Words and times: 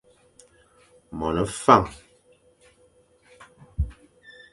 Mone 1.17 1.45
Fañ, 1.63 1.83